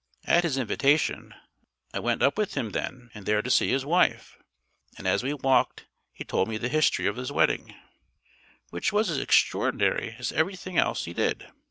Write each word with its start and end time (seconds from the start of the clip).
At 0.25 0.43
his 0.45 0.57
invitation, 0.57 1.35
I 1.93 1.99
went 1.99 2.23
up 2.23 2.35
with 2.35 2.55
him 2.55 2.71
then 2.71 3.11
and 3.13 3.27
there 3.27 3.43
to 3.43 3.51
see 3.51 3.69
his 3.69 3.85
wife; 3.85 4.35
and 4.97 5.07
as 5.07 5.21
we 5.21 5.31
walked 5.35 5.85
he 6.11 6.23
told 6.23 6.47
me 6.47 6.57
the 6.57 6.69
history 6.69 7.05
of 7.05 7.17
his 7.17 7.31
wedding, 7.31 7.75
which 8.71 8.91
was 8.91 9.11
as 9.11 9.19
extraordinary 9.19 10.15
as 10.17 10.31
everything 10.31 10.79
else 10.79 11.05
he 11.05 11.13
did. 11.13 11.51